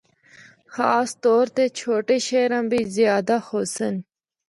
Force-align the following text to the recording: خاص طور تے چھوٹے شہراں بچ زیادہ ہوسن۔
خاص 0.75 1.09
طور 1.23 1.45
تے 1.55 1.63
چھوٹے 1.79 2.15
شہراں 2.27 2.63
بچ 2.71 2.85
زیادہ 2.97 3.35
ہوسن۔ 3.47 3.95